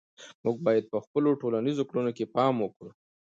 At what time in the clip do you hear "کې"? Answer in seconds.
2.17-2.31